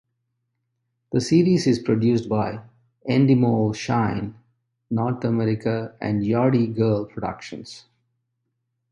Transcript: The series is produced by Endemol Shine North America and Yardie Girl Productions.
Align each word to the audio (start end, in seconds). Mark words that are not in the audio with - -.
The 1.11 1.21
series 1.21 1.67
is 1.67 1.77
produced 1.77 2.27
by 2.27 2.59
Endemol 3.07 3.75
Shine 3.75 4.33
North 4.89 5.23
America 5.23 5.95
and 6.01 6.23
Yardie 6.23 6.75
Girl 6.75 7.05
Productions. 7.05 7.85